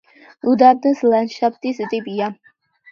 უდაბნოს 0.51 1.05
ლანდშაფტის 1.11 1.87
ტიპია. 1.95 2.35